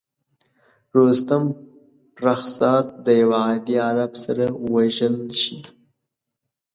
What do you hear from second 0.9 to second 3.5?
رستم فرخ زاد د یوه